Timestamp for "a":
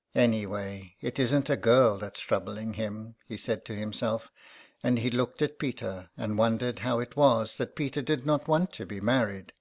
1.50-1.56